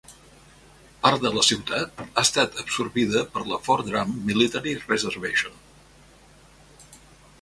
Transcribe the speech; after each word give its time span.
Part 1.01 1.25
de 1.25 1.31
la 1.35 1.43
ciutat 1.47 2.01
ha 2.05 2.23
estat 2.23 2.57
absorbida 2.63 3.23
per 3.35 3.45
la 3.51 3.61
Fort 3.67 3.91
Drum 3.91 4.17
Military 4.31 4.75
Reservation. 4.85 5.63